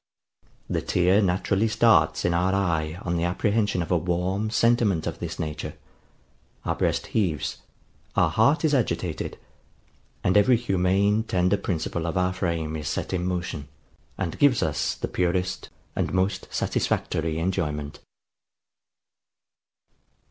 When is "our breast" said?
6.65-7.05